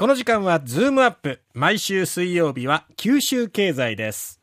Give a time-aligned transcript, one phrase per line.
[0.00, 1.42] この時間はズームアップ。
[1.52, 4.40] 毎週水曜日は九州経済です。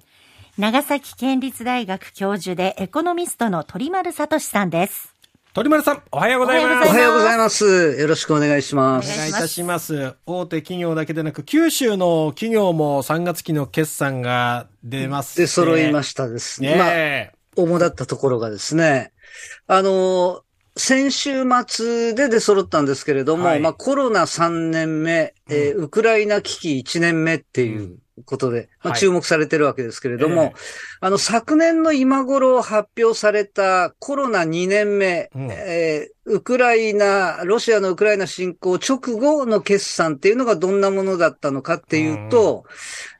[0.56, 5.16] 長崎県立大学教授でエコノミストの鳥丸聡さんです。
[5.54, 6.90] 鳥丸さん、おはようございます。
[6.92, 8.02] おはようございますようございます。
[8.02, 9.12] よろしくお願いします。
[9.12, 10.14] お願いいたします。
[10.28, 15.40] 大手企業だけでなく、九州の企業も3月期の決算が出ます。
[15.40, 16.74] で、揃いまししたですね。
[16.74, 16.78] ね。
[16.78, 17.32] まあ、え。
[17.56, 19.12] 主だったところがですね、
[19.66, 20.44] あの、
[20.78, 23.60] 先週末で出揃ったんですけれども、はい。
[23.60, 29.00] まあコロナ3年目、えーウクライナ危機1年目っていうことで、まあ、はい。
[29.00, 30.54] 注目されてるわけですけれども、ええ。
[31.02, 35.52] あの、昨年の今頃発表されたコロナ2年目、うん。
[35.52, 42.66] えーウクライナ、ロシアのウクライナ侵攻直後の決算っていうのがどんなものだったのかっていうと、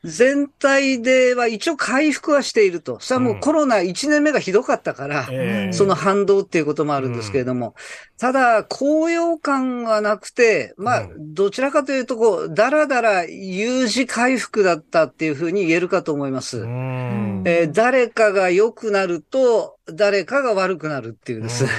[0.04, 3.00] 全体では一応回復はしていると。
[3.00, 7.74] それはもうコロナ1年目がひどかったから、ええその反動っていうこともあるんですけれども、
[8.18, 16.58] ただ、高揚感はなくて、まあう、どちらかというと、こう、だらだら U 字回復だったっていうふうに言えるかと思います。
[16.58, 17.42] うん。
[17.46, 21.70] えー誰かが良くなると、誰かが悪くなるっていうですね。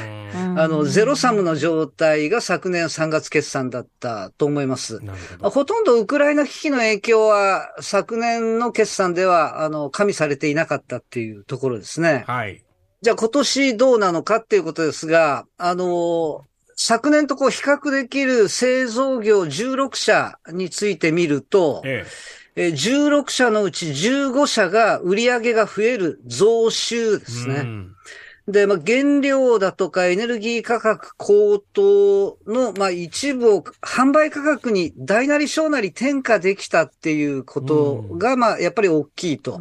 [0.58, 5.00] あの、ゼロサムの状態が昨年3月決算だったと思います。
[5.00, 5.06] ほ
[5.42, 5.50] ど。
[5.50, 12.24] ほとんどウクライナ危機の影響は昨年の決算では、あの、加味されていなかったっていうところですね。
[12.28, 12.64] はい。
[13.02, 27.32] じゃあ今年どうなのかっていうことですが、あの、昨年とこう比較できる製造業16社について見ると、ええー16社のうち15社が売り上げが増える増収でえ。
[27.32, 27.56] すね。
[27.56, 27.96] うん
[28.52, 39.56] で、まあ、原料だとかエネルギー価格高騰の、まあ、一部を販売価格に大なり小なり転嫁できたっていうことが、まあ、やっぱり大きいと。
[39.56, 39.60] う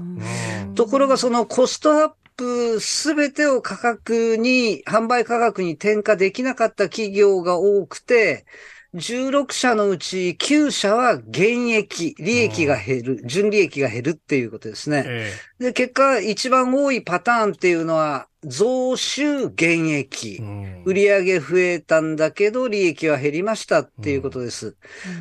[0.71, 0.75] ん。
[0.75, 8.47] ところがそのコストアップすべてを価格に、販売価格に転嫁できなかった企業が多くて、
[8.95, 15.05] 16社のうち9社は減益、利益が減る、純利益が減るっていうことですね。
[15.07, 20.43] えで、結果、一番多いパターンっていうのは、増収減益え。
[20.43, 20.45] う。
[20.45, 24.77] ん売上増えたんだけど、利益は減りましたっていうことです。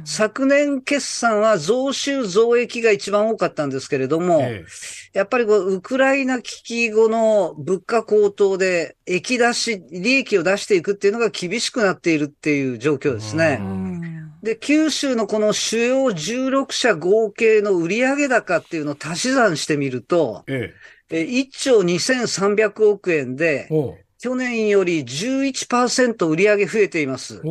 [0.06, 4.63] 昨年決算は増収増益が一番多かったんですけれども、え
[5.17, 13.59] やっぱりこう、ウクライナ危機後の物価高騰で、益出し、利益を出していくっていうのが厳しくなっているっていう状況ですね。
[14.44, 20.72] で、九州のこの主要16社合計の売上高っていうのを足し算してみると、え。
[21.09, 23.69] ええ1兆2300億円で
[24.19, 27.41] 去年より11%売上増えています。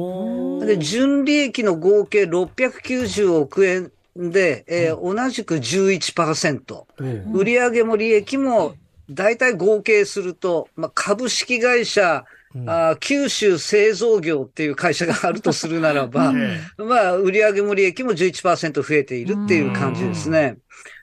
[0.60, 6.74] で、純利益の合計690億円で、えー同じく11%。
[6.74, 8.74] おう売上も利益も、
[9.10, 12.24] だいたい合計すると、まあ、株式会社、
[12.54, 12.70] うん。
[12.70, 20.56] あー九州製造業っていう会社があるとするならば、えまあ、売上も利益も11%増えているっていう感じですね。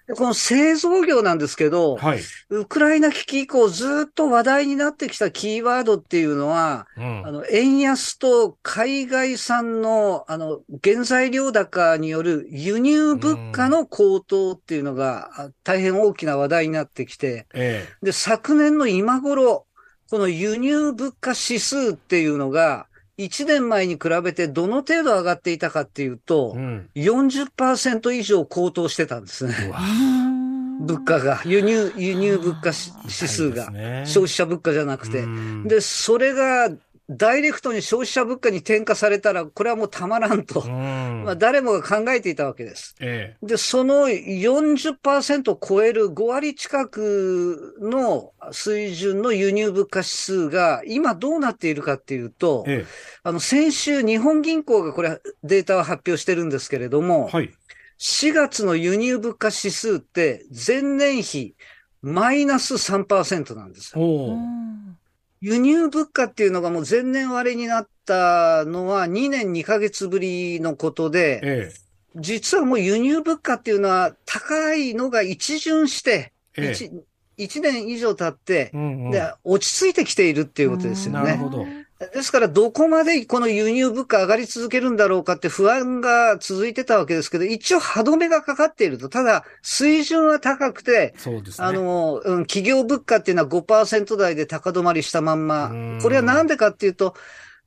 [0.07, 2.19] でこの製造業なんですけど、はい。
[2.49, 19.65] ウクライナ危機以降ずっと話題になってきたキーワードっていうのは、うんあの、円安と海外産の、あの、原材料高による輸入物価の高騰っていうのが、あ大変大きな話題になってきて、えで、昨年の今頃、
[20.09, 22.87] この輸入物価指数っていうのが、
[23.17, 26.59] 1年前に比べてどの程度上がっていたかっていうとえ。
[26.59, 26.89] う、ん。
[26.95, 29.53] 40%以上高騰してたんですね。
[30.81, 33.65] 物価が、輸入、輸入物価指指数が、
[34.05, 35.25] 消費者物価じゃなくて。
[35.63, 36.69] で、で、それが、
[37.09, 40.67] ダイレクトに消費者物価に転嫁されたら、これはもうたまらんとう。
[40.69, 42.95] んまあ、誰もが考えていたわけです。
[43.01, 52.85] えで、その40%を超える5割近くの水準の輸入物価指数が今どうなっているかっていうとえ。、え
[53.23, 57.51] あの、先週日本銀行がこれデータを発表してるんですけれどもえ。、はい。
[57.99, 61.55] 4月の輸入物価指数って前年比
[62.01, 64.01] マイナス3%なんですよ。
[65.43, 71.73] 輸入物価っていうのがもう前年割れになったのは2年2ヶ月ぶりのことで、え
[72.15, 76.67] 実はもう輸入物価っていうのは高いのが一巡して、え。
[76.67, 76.71] ええ。
[76.71, 76.91] 一
[77.35, 81.23] 一年以上経って、うんうんで落ち着いてきているっていうことですよね。
[81.23, 81.65] なるほど。
[82.13, 89.09] ですから、どこまでこの輸入物価上がり続けるんだろうかって不安が続いてたわけですけど、一応歯止めがかかっていると。
[89.09, 91.67] ただ、水準は高くて、そうですね。
[91.67, 95.99] あの、うん、企業物価っていうのは5%台で高止まりしたまんまうん。
[96.01, 97.15] これはなんでかっていうと、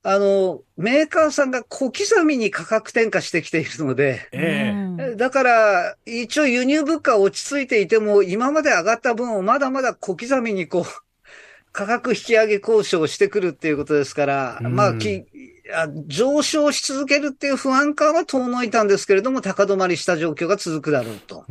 [0.03, 4.73] あの、メーカーさんが小刻みに価格転嫁してきているので、え
[5.13, 5.17] え。
[5.17, 10.85] だから、一応輸入物価は落ち着いていても、今まで上がった分をまだまだ小刻みにこう、
[11.77, 15.27] 価格引き上げ交渉をしてくるっていうことですから、うんまあ、き、
[16.07, 21.45] 上昇し続けるっていう不安感は遠のいたんですけれども、高止まりした状況が続くだろうと。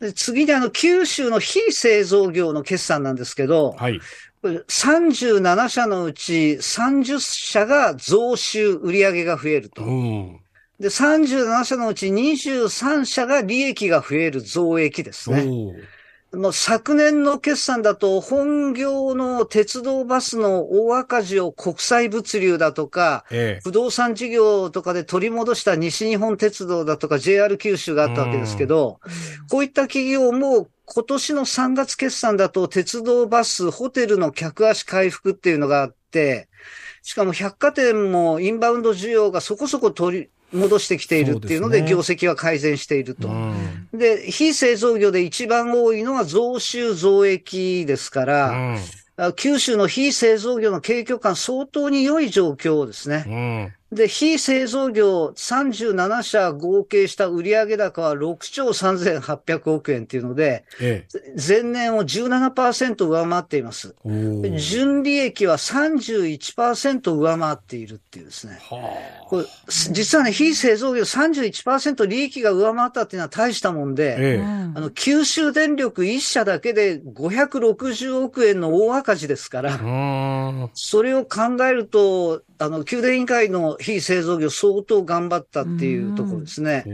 [0.00, 4.00] で次にあの、九州の非製造業の決算なんですけど、はい、
[4.42, 9.82] 37社のうち30社が増収、売上が増えると。
[10.80, 15.44] で、37社のうち23社が利益が増える増益ですね。
[16.36, 29.00] もう昨年の決算だと、本業の鉄道バスの大赤字を国際物流だとか、ええ、不動産事業とかで取り戻した西日本鉄道だとか JR 九州があったわけですけど、
[29.50, 36.48] こういった企業も今年の3月決算だと鉄道バス、ホテルの客足回復っていうのがあって、
[37.02, 43.28] しかも百貨店もインバウンド需要がそこそこ取り、戻してきているっていうので、業績は改善していると。
[43.92, 48.78] で、非製造業で一番多いのは増収増益ですから、
[49.36, 53.74] 九州の非製造業の景況感相当に良い状況ですね。
[53.92, 63.94] で、非製造業37社合計した売上高は6兆3800億円っていうので、ええ、前年を17%上回っています。
[64.58, 68.58] 純利益は31%上回っているっていうですね。
[69.28, 69.44] これ
[69.92, 79.78] 実はね、非製造業31%利益が上回ったっていうのは大したもんで、え、あの、九州電力1社だけで560億円の大赤字ですから、
[80.74, 86.84] それを考えると、あの、宮殿委員会の非製造業相当頑張ったっていうところですね。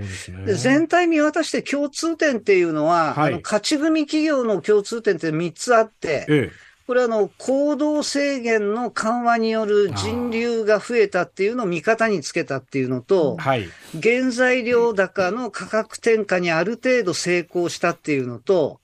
[0.46, 13.68] で、全体見渡して共通点っていうのは、はい、あの、勝ち組企業の共通点って3つあって、ええこれはあの、行動制限の緩和による人流が増えたっていうのを味方につけたっていうのと、はい、
[14.02, 18.80] 原材料高の価格転嫁にある程度成功したっていうのと、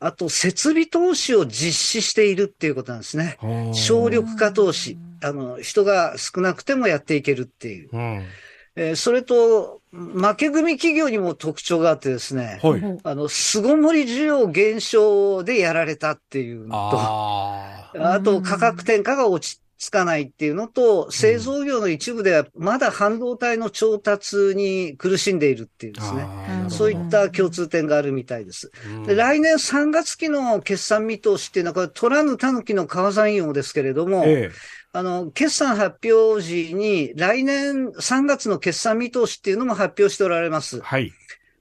[0.00, 3.38] あと、設備投資を実施しているっていうことなんですね。
[3.74, 4.98] 省力化投資。
[5.22, 7.88] あの、人が少なくてもやっていけるっていう。
[7.92, 8.24] うん。
[8.74, 26.24] えー、それと、負け組企業にも特徴があってですね、はい、あの、巣ごもり需要減少でやられたっていうのと、ああと価格転嫁が落ち着かないっていうのと、製造業の一部ではまだ半導体の調達に苦しんでいるっていうですね、
[26.68, 28.70] そういった共通点があるみたいです。
[29.06, 40.82] で来年3月期の決算見通しっていうのは、これ、取らぬ狸の川山用ですけれども、ええあの、決算発表時に、来年3月の決算見通しっていうのも発表しておられます。
[40.82, 41.12] はい。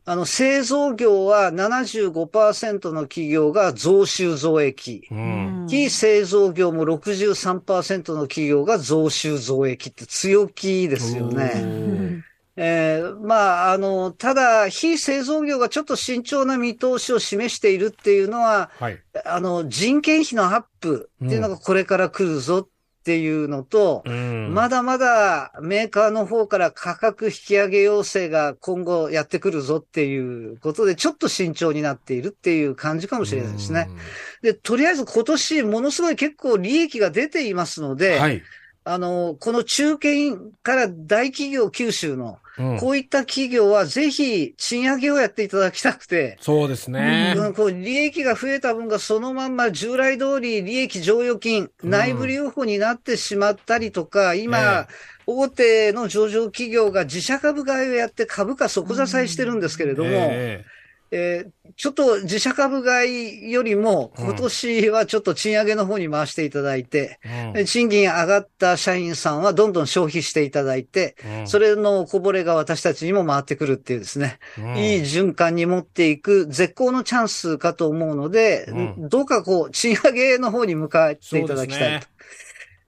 [0.04, 5.08] あの、製造業は75%の企業が増収増益。
[5.12, 12.24] うん、非製造業も63%の企業が増収増益って強気ですよね。
[12.58, 22.68] えー、まあ、あの、ただ、非製造業がちょっと慎重な見通しを示しているっていうのは、はい、あの、人件費のアップっていうのがこれから来るぞっ
[23.04, 33.88] ていうのと、うん、まだまだメーカーの方から価格引き上げ要請が今後やってくるぞっていうことで、ちょっと慎重になっているっていう感じかもしれないですね。
[33.90, 33.98] うん、
[34.44, 38.44] で、とりあえず今年ものすごい結構利益が出ていますので、はい、
[38.84, 40.10] あの、この中堅
[40.64, 42.40] から大企業九州の、
[42.80, 46.38] こういった企業はぜひ賃上げをやっていただきたくて。
[46.42, 47.34] そうですね。
[47.38, 54.88] うん、こう利益が増えた分がそのまんま従来通り利益剰余金、内部留保になってしまったりとか、今、
[55.26, 60.81] 大手の上場企業が自社株買いをやって株価底支えしてるんですけれども、えー
[61.14, 67.20] えー、ちょっと自社株買いよりも、今年はちょっと賃上げの方に回していただいて、
[67.54, 82.08] うん、賃金上がった社員さんはどんどん消費していただいて、うん、それのこぼれが私たちにも回ってくるっていうですね、うん、いい循環に持っていく絶好のチャンスかと思うので、どうかこう、賃上げの方に向かっていただきたいと。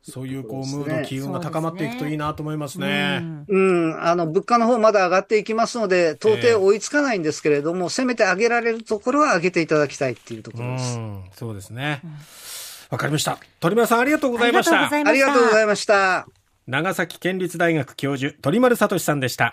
[0.03, 3.23] そういうこう、ムード、機運が高まっていくといいなと思いますね。
[3.47, 10.99] うん、あの、物価の方まだ上がっていきますので、到底追いつかないんですけれども、えー、せめて上げられるところは上げていただきたいっていうところです。
[10.99, 11.01] う
[11.33, 12.01] そうですね。
[12.89, 13.39] わ、かりました。
[13.61, 14.89] 鳥丸さんありがとうございました。
[14.89, 16.27] ありがとうございました。
[16.67, 19.51] 長崎県立大学教授、鳥丸聡さんでした。